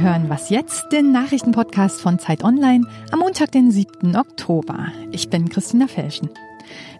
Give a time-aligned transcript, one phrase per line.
[0.00, 4.16] Sie hören Was jetzt, den Nachrichtenpodcast von Zeit Online am Montag, den 7.
[4.16, 4.86] Oktober.
[5.12, 6.30] Ich bin Christina Felschen.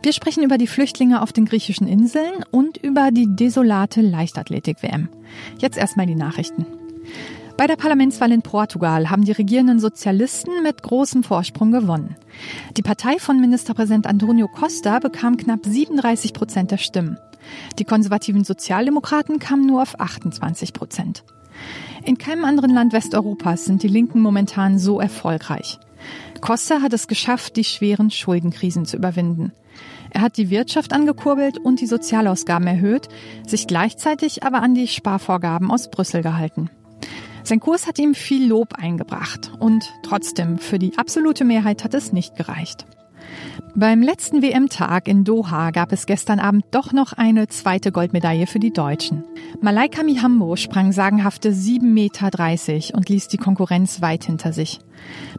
[0.02, 5.08] Wir sprechen über die Flüchtlinge auf den griechischen Inseln und über die desolate Leichtathletik-WM.
[5.56, 6.66] Jetzt erstmal die Nachrichten.
[7.56, 12.16] Bei der Parlamentswahl in Portugal haben die regierenden Sozialisten mit großem Vorsprung gewonnen.
[12.76, 17.16] Die Partei von Ministerpräsident Antonio Costa bekam knapp 37 Prozent der Stimmen.
[17.78, 21.24] Die konservativen Sozialdemokraten kamen nur auf 28 Prozent.
[22.04, 25.78] In keinem anderen Land Westeuropas sind die Linken momentan so erfolgreich.
[26.40, 29.52] Costa hat es geschafft, die schweren Schuldenkrisen zu überwinden.
[30.10, 33.08] Er hat die Wirtschaft angekurbelt und die Sozialausgaben erhöht,
[33.46, 36.70] sich gleichzeitig aber an die Sparvorgaben aus Brüssel gehalten.
[37.44, 42.12] Sein Kurs hat ihm viel Lob eingebracht und trotzdem, für die absolute Mehrheit hat es
[42.12, 42.86] nicht gereicht.
[43.76, 48.58] Beim letzten WM-Tag in Doha gab es gestern Abend doch noch eine zweite Goldmedaille für
[48.58, 49.22] die Deutschen.
[49.60, 54.80] Malaika Mihambo sprang sagenhafte 7,30 Meter und ließ die Konkurrenz weit hinter sich.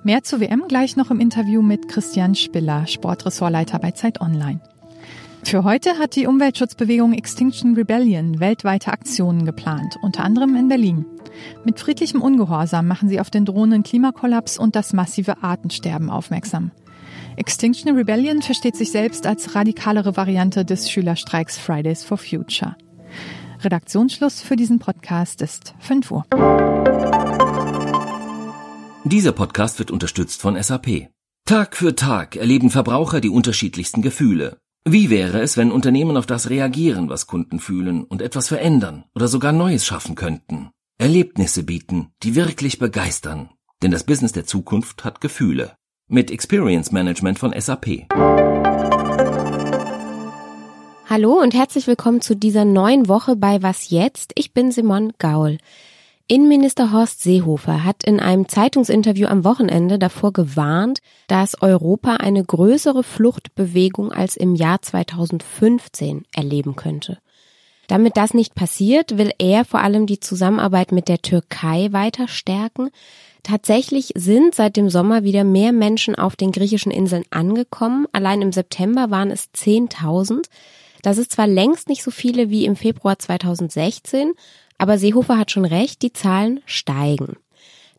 [0.03, 4.61] Mehr zur WM gleich noch im Interview mit Christian Spiller, Sportressortleiter bei Zeit Online.
[5.43, 11.05] Für heute hat die Umweltschutzbewegung Extinction Rebellion weltweite Aktionen geplant, unter anderem in Berlin.
[11.65, 16.71] Mit friedlichem Ungehorsam machen sie auf den drohenden Klimakollaps und das massive Artensterben aufmerksam.
[17.37, 22.75] Extinction Rebellion versteht sich selbst als radikalere Variante des Schülerstreiks Fridays for Future.
[23.61, 26.25] Redaktionsschluss für diesen Podcast ist 5 Uhr.
[29.03, 31.09] Dieser Podcast wird unterstützt von SAP.
[31.45, 34.57] Tag für Tag erleben Verbraucher die unterschiedlichsten Gefühle.
[34.83, 39.27] Wie wäre es, wenn Unternehmen auf das reagieren, was Kunden fühlen und etwas verändern oder
[39.27, 40.71] sogar Neues schaffen könnten?
[40.97, 43.49] Erlebnisse bieten, die wirklich begeistern.
[43.81, 45.75] Denn das Business der Zukunft hat Gefühle.
[46.13, 48.05] Mit Experience Management von SAP.
[51.09, 54.33] Hallo und herzlich willkommen zu dieser neuen Woche bei Was jetzt?
[54.35, 55.57] Ich bin Simon Gaul.
[56.27, 63.03] Innenminister Horst Seehofer hat in einem Zeitungsinterview am Wochenende davor gewarnt, dass Europa eine größere
[63.03, 67.19] Fluchtbewegung als im Jahr 2015 erleben könnte.
[67.91, 72.89] Damit das nicht passiert, will er vor allem die Zusammenarbeit mit der Türkei weiter stärken.
[73.43, 78.07] Tatsächlich sind seit dem Sommer wieder mehr Menschen auf den griechischen Inseln angekommen.
[78.13, 80.45] Allein im September waren es 10.000.
[81.01, 84.35] Das ist zwar längst nicht so viele wie im Februar 2016,
[84.77, 87.35] aber Seehofer hat schon recht, die Zahlen steigen.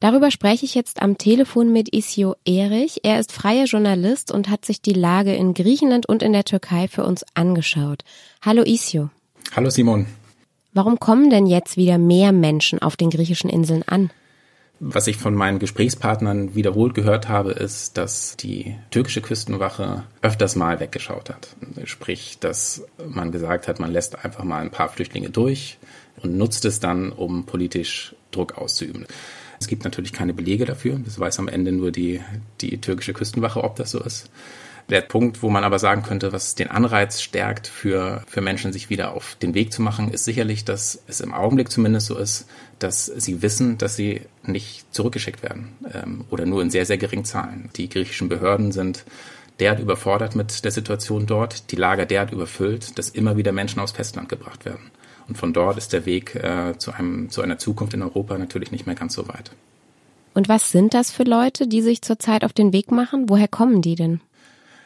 [0.00, 3.00] Darüber spreche ich jetzt am Telefon mit Isio Erich.
[3.02, 6.88] Er ist freier Journalist und hat sich die Lage in Griechenland und in der Türkei
[6.88, 8.04] für uns angeschaut.
[8.40, 9.10] Hallo Isio.
[9.54, 10.06] Hallo Simon.
[10.72, 14.10] Warum kommen denn jetzt wieder mehr Menschen auf den griechischen Inseln an?
[14.80, 20.80] Was ich von meinen Gesprächspartnern wiederholt gehört habe, ist, dass die türkische Küstenwache öfters mal
[20.80, 21.54] weggeschaut hat.
[21.84, 25.78] Sprich, dass man gesagt hat, man lässt einfach mal ein paar Flüchtlinge durch
[26.22, 29.04] und nutzt es dann, um politisch Druck auszuüben.
[29.60, 30.98] Es gibt natürlich keine Belege dafür.
[31.04, 32.22] Das weiß am Ende nur die,
[32.62, 34.30] die türkische Küstenwache, ob das so ist.
[34.90, 38.90] Der Punkt, wo man aber sagen könnte, was den Anreiz stärkt, für, für Menschen sich
[38.90, 42.46] wieder auf den Weg zu machen, ist sicherlich, dass es im Augenblick zumindest so ist,
[42.78, 47.24] dass sie wissen, dass sie nicht zurückgeschickt werden ähm, oder nur in sehr, sehr geringen
[47.24, 47.70] Zahlen.
[47.76, 49.04] Die griechischen Behörden sind
[49.60, 53.92] derart überfordert mit der Situation dort, die Lager derart überfüllt, dass immer wieder Menschen aus
[53.92, 54.90] Festland gebracht werden.
[55.28, 58.72] Und von dort ist der Weg äh, zu, einem, zu einer Zukunft in Europa natürlich
[58.72, 59.52] nicht mehr ganz so weit.
[60.34, 63.28] Und was sind das für Leute, die sich zurzeit auf den Weg machen?
[63.28, 64.20] Woher kommen die denn?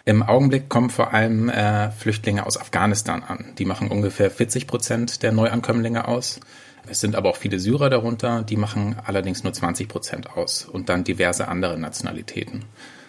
[0.09, 3.55] Im Augenblick kommen vor allem äh, Flüchtlinge aus Afghanistan an.
[3.59, 6.39] Die machen ungefähr 40 Prozent der Neuankömmlinge aus.
[6.87, 10.89] Es sind aber auch viele Syrer darunter, die machen allerdings nur 20 Prozent aus und
[10.89, 12.65] dann diverse andere Nationalitäten.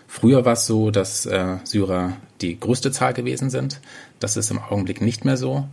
[0.07, 3.79] Früher war es so, dass äh, Syrer die größte Zahl gewesen sind.
[4.19, 5.67] Das ist im Augenblick nicht mehr so.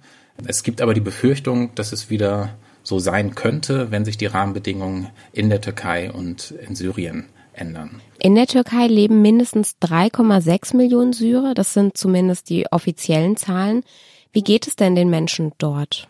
[0.47, 2.51] Es gibt aber die Befürchtung, dass es wieder
[2.83, 7.25] so sein könnte, wenn sich die Rahmenbedingungen in der Türkei und in Syrien
[7.57, 8.01] ändern.
[8.19, 11.55] In der Türkei leben mindestens 3,6 Millionen Syrer.
[11.55, 13.83] Das sind zumindest die offiziellen Zahlen.
[14.33, 16.09] Wie geht es denn den Menschen dort?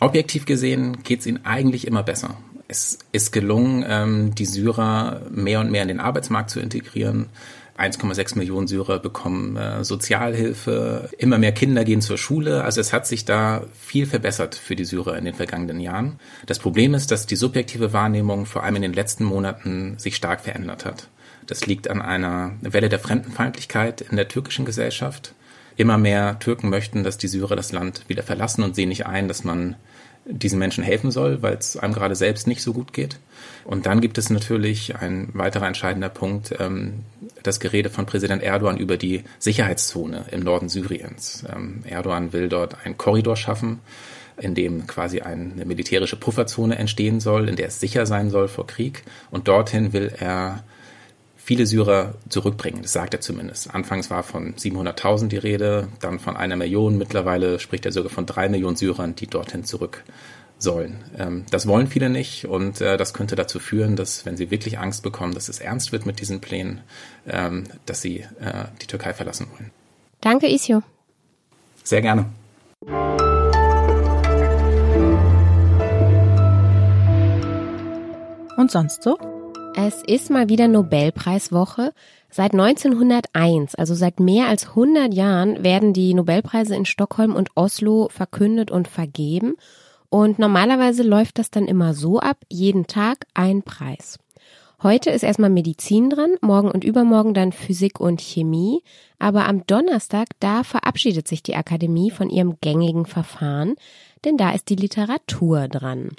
[0.00, 2.36] Objektiv gesehen geht es ihnen eigentlich immer besser.
[2.68, 7.26] Es ist gelungen, ähm, die Syrer mehr und mehr in den Arbeitsmarkt zu integrieren.
[7.80, 12.62] 1,6 Millionen Syrer bekommen äh, Sozialhilfe, immer mehr Kinder gehen zur Schule.
[12.64, 16.18] Also es hat sich da viel verbessert für die Syrer in den vergangenen Jahren.
[16.46, 20.42] Das Problem ist, dass die subjektive Wahrnehmung vor allem in den letzten Monaten sich stark
[20.42, 21.08] verändert hat.
[21.46, 25.34] Das liegt an einer Welle der Fremdenfeindlichkeit in der türkischen Gesellschaft.
[25.76, 29.28] Immer mehr Türken möchten, dass die Syrer das Land wieder verlassen und sehen nicht ein,
[29.28, 29.76] dass man
[30.30, 33.18] diesen Menschen helfen soll, weil es einem gerade selbst nicht so gut geht.
[33.64, 37.04] Und dann gibt es natürlich ein weiterer entscheidender Punkt, ähm,
[37.42, 41.44] das Gerede von Präsident Erdogan über die Sicherheitszone im Norden Syriens.
[41.54, 43.80] Ähm, Erdogan will dort einen Korridor schaffen,
[44.38, 48.66] in dem quasi eine militärische Pufferzone entstehen soll, in der es sicher sein soll vor
[48.66, 49.02] Krieg.
[49.30, 50.64] Und dorthin will er
[51.50, 52.82] viele Syrer zurückbringen.
[52.82, 53.74] Das sagt er zumindest.
[53.74, 56.96] Anfangs war von 700.000 die Rede, dann von einer Million.
[56.96, 60.04] Mittlerweile spricht er sogar von drei Millionen Syrern, die dorthin zurück
[60.58, 61.02] sollen.
[61.18, 64.78] Ähm, das wollen viele nicht und äh, das könnte dazu führen, dass wenn sie wirklich
[64.78, 66.82] Angst bekommen, dass es ernst wird mit diesen Plänen,
[67.26, 69.72] ähm, dass sie äh, die Türkei verlassen wollen.
[70.20, 70.84] Danke, Isio.
[71.82, 72.26] Sehr gerne.
[78.56, 79.18] Und sonst so?
[79.82, 81.94] Es ist mal wieder Nobelpreiswoche.
[82.28, 88.10] Seit 1901, also seit mehr als 100 Jahren, werden die Nobelpreise in Stockholm und Oslo
[88.10, 89.54] verkündet und vergeben.
[90.10, 94.18] Und normalerweise läuft das dann immer so ab, jeden Tag ein Preis.
[94.82, 98.82] Heute ist erstmal Medizin dran, morgen und übermorgen dann Physik und Chemie.
[99.18, 103.76] Aber am Donnerstag, da verabschiedet sich die Akademie von ihrem gängigen Verfahren,
[104.26, 106.10] denn da ist die Literatur dran.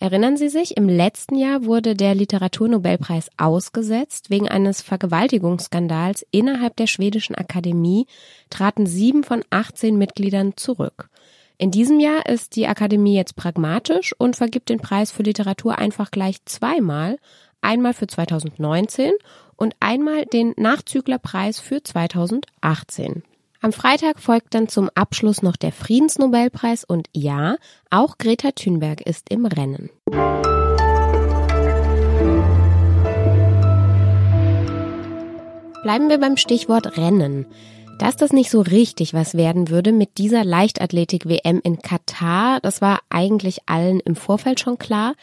[0.00, 4.30] Erinnern Sie sich, im letzten Jahr wurde der Literaturnobelpreis ausgesetzt.
[4.30, 8.06] Wegen eines Vergewaltigungsskandals innerhalb der schwedischen Akademie
[8.48, 11.10] traten sieben von 18 Mitgliedern zurück.
[11.56, 16.12] In diesem Jahr ist die Akademie jetzt pragmatisch und vergibt den Preis für Literatur einfach
[16.12, 17.18] gleich zweimal.
[17.60, 19.10] Einmal für 2019
[19.56, 23.24] und einmal den Nachzüglerpreis für 2018.
[23.60, 27.56] Am Freitag folgt dann zum Abschluss noch der Friedensnobelpreis und ja,
[27.90, 29.90] auch Greta Thunberg ist im Rennen.
[35.82, 37.46] Bleiben wir beim Stichwort Rennen.
[37.98, 43.00] Dass das nicht so richtig was werden würde mit dieser Leichtathletik-WM in Katar, das war
[43.10, 45.14] eigentlich allen im Vorfeld schon klar.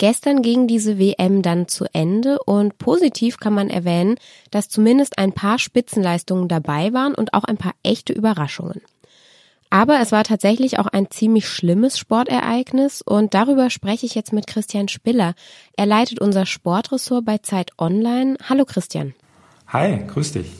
[0.00, 4.16] Gestern ging diese WM dann zu Ende und positiv kann man erwähnen,
[4.50, 8.80] dass zumindest ein paar Spitzenleistungen dabei waren und auch ein paar echte Überraschungen.
[9.68, 14.46] Aber es war tatsächlich auch ein ziemlich schlimmes Sportereignis und darüber spreche ich jetzt mit
[14.46, 15.34] Christian Spiller.
[15.76, 18.38] Er leitet unser Sportressort bei Zeit Online.
[18.48, 19.12] Hallo Christian.
[19.68, 20.50] Hi, grüß dich.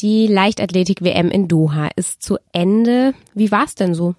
[0.00, 3.14] Die Leichtathletik-WM in Doha ist zu Ende.
[3.32, 4.14] Wie war es denn so?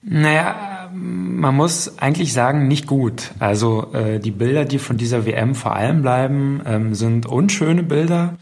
[0.00, 3.32] Naja, man muss eigentlich sagen, nicht gut.
[3.38, 8.36] Also äh, die Bilder, die von dieser WM vor allem bleiben, ähm, sind unschöne Bilder.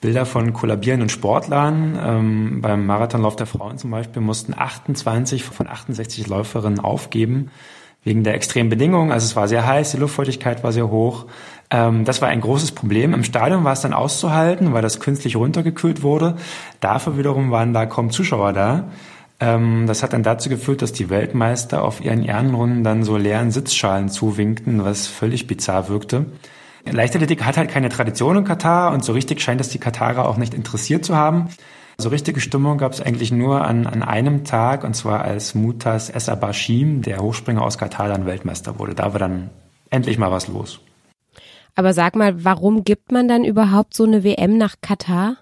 [0.00, 1.98] Bilder von kollabierenden Sportlern.
[2.00, 7.50] Ähm, beim Marathonlauf der Frauen zum Beispiel mussten 28 von 68 Läuferinnen aufgeben
[8.06, 9.10] wegen der extremen Bedingungen.
[9.10, 11.26] Also es war sehr heiß, die Luftfeuchtigkeit war sehr hoch.
[11.70, 13.12] Ähm, das war ein großes Problem.
[13.12, 16.36] Im Stadion war es dann auszuhalten, weil das künstlich runtergekühlt wurde.
[16.80, 18.84] Dafür wiederum waren da kaum Zuschauer da.
[19.38, 23.50] Ähm, das hat dann dazu geführt, dass die Weltmeister auf ihren Ehrenrunden dann so leeren
[23.50, 26.26] Sitzschalen zuwinkten, was völlig bizarr wirkte.
[26.84, 30.36] Leichtathletik hat halt keine Tradition in Katar und so richtig scheint es die Katarer auch
[30.36, 31.48] nicht interessiert zu haben.
[31.98, 36.10] So richtige Stimmung gab es eigentlich nur an, an einem Tag, und zwar als Mutas
[36.10, 38.94] Essabashim, der Hochspringer aus Katar, dann Weltmeister wurde.
[38.94, 39.50] Da war dann
[39.88, 40.80] endlich mal was los.
[41.74, 45.36] Aber sag mal, warum gibt man dann überhaupt so eine WM nach Katar?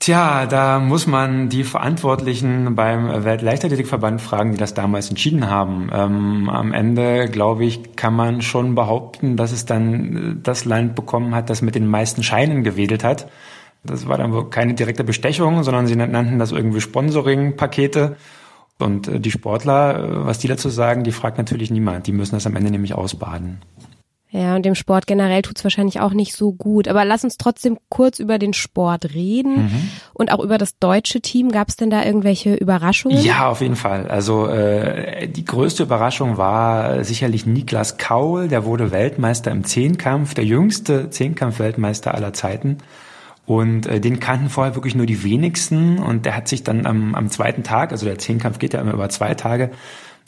[0.00, 5.90] Tja, da muss man die Verantwortlichen beim Weltleichtathletikverband fragen, die das damals entschieden haben.
[5.92, 10.94] Ähm, am Ende, glaube ich, kann man schon behaupten, dass es dann äh, das Land
[10.94, 13.30] bekommen hat, das mit den meisten Scheinen gewedelt hat.
[13.84, 18.16] Das war dann wohl keine direkte Bestechung, sondern sie nannten das irgendwie Sponsoring-Pakete.
[18.78, 22.06] Und äh, die Sportler, äh, was die dazu sagen, die fragt natürlich niemand.
[22.06, 23.60] Die müssen das am Ende nämlich ausbaden.
[24.32, 26.86] Ja, und dem Sport generell tut's wahrscheinlich auch nicht so gut.
[26.86, 29.90] Aber lass uns trotzdem kurz über den Sport reden mhm.
[30.14, 31.50] und auch über das deutsche Team.
[31.50, 33.20] Gab's denn da irgendwelche Überraschungen?
[33.20, 34.06] Ja, auf jeden Fall.
[34.06, 38.46] Also äh, die größte Überraschung war sicherlich Niklas Kaul.
[38.46, 42.78] Der wurde Weltmeister im Zehnkampf, der jüngste Zehnkampf-Weltmeister aller Zeiten.
[43.46, 45.98] Und äh, den kannten vorher wirklich nur die wenigsten.
[45.98, 48.92] Und der hat sich dann am, am zweiten Tag, also der Zehnkampf geht ja immer
[48.92, 49.72] über zwei Tage,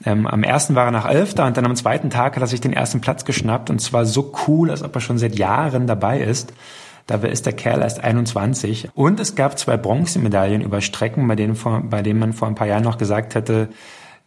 [0.05, 2.61] ähm, am ersten war er nach Elfter und dann am zweiten Tag hat er sich
[2.61, 6.21] den ersten Platz geschnappt und zwar so cool, als ob er schon seit Jahren dabei
[6.21, 6.53] ist.
[7.07, 8.91] Dabei ist der Kerl erst 21.
[8.95, 12.55] Und es gab zwei Bronzemedaillen über Strecken, bei denen, vor, bei denen man vor ein
[12.55, 13.69] paar Jahren noch gesagt hätte,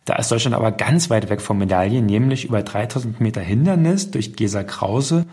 [0.03, 4.35] da ist Deutschland aber ganz weit weg von Medaillen, nämlich über 3000 Meter Hindernis durch
[4.35, 5.25] Gesa Krause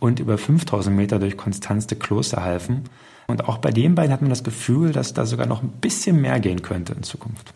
[0.00, 2.84] und über 5000 Meter durch Konstanz de Klosterhalfen.
[3.26, 6.20] Und auch bei den beiden hat man das Gefühl, dass da sogar noch ein bisschen
[6.20, 7.54] mehr gehen könnte in Zukunft.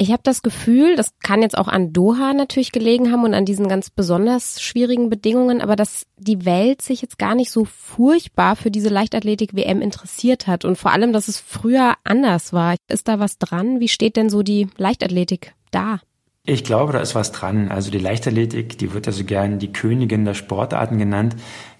[0.00, 3.44] Ich habe das Gefühl, das kann jetzt auch an Doha natürlich gelegen haben und an
[3.44, 8.54] diesen ganz besonders schwierigen Bedingungen, aber dass die Welt sich jetzt gar nicht so furchtbar
[8.54, 12.76] für diese Leichtathletik-WM interessiert hat und vor allem, dass es früher anders war.
[12.86, 13.80] Ist da was dran?
[13.80, 15.98] Wie steht denn so die Leichtathletik da?
[16.44, 17.68] Ich glaube, da ist was dran.
[17.68, 21.34] Also die Leichtathletik, die wird ja so gern die Königin der Sportarten genannt,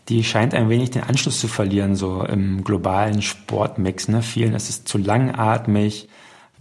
[0.08, 4.08] die scheint ein wenig den Anschluss zu verlieren, so im globalen Sportmix.
[4.08, 4.22] Ne?
[4.22, 6.08] Vielen ist es zu langatmig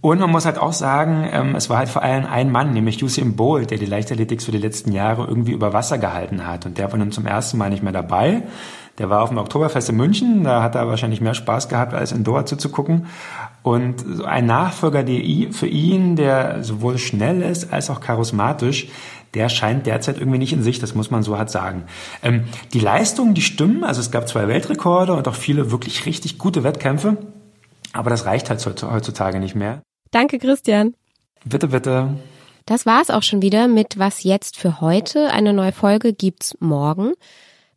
[0.00, 3.02] Und man muss halt auch sagen, ähm, es war halt vor allem ein Mann, nämlich
[3.02, 6.66] Usain Bolt, der die Leichtathletik für die letzten Jahre irgendwie über Wasser gehalten hat.
[6.66, 8.42] Und der war nun zum ersten Mal nicht mehr dabei.
[8.98, 12.12] Der war auf dem Oktoberfest in München, da hat er wahrscheinlich mehr Spaß gehabt, als
[12.12, 13.06] in Doha zuzugucken.
[13.62, 15.04] Und ein Nachfolger
[15.52, 18.88] für ihn, der sowohl schnell ist als auch charismatisch,
[19.34, 21.84] der scheint derzeit irgendwie nicht in sich, das muss man so hart sagen.
[22.22, 26.38] Ähm, die Leistungen, die stimmen, also es gab zwei Weltrekorde und auch viele wirklich richtig
[26.38, 27.18] gute Wettkämpfe,
[27.92, 29.82] aber das reicht halt heutzutage nicht mehr.
[30.10, 30.94] Danke, Christian.
[31.44, 32.16] Bitte, bitte.
[32.66, 35.30] Das war's auch schon wieder mit Was jetzt für heute.
[35.30, 37.14] Eine neue Folge gibt's morgen.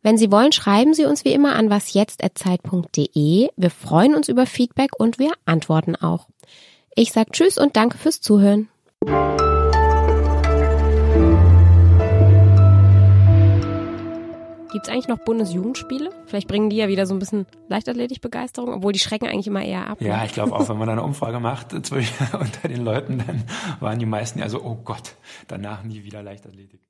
[0.02, 3.48] Wenn Sie wollen, schreiben Sie uns wie immer an wasjetzt@zeit.de.
[3.56, 6.26] Wir freuen uns über Feedback und wir antworten auch.
[6.94, 8.68] Ich sag Tschüss und danke fürs Zuhören.
[14.72, 16.08] Gibt es eigentlich noch Bundesjugendspiele?
[16.24, 19.86] Vielleicht bringen die ja wieder so ein bisschen Leichtathletik-Begeisterung, obwohl die schrecken eigentlich immer eher
[19.86, 20.00] ab.
[20.00, 20.24] Ja, ne?
[20.24, 21.74] ich glaube auch, wenn man eine Umfrage macht
[22.32, 23.44] unter den Leuten, dann
[23.80, 25.14] waren die meisten ja so, oh Gott,
[25.46, 26.80] danach nie wieder Leichtathletik.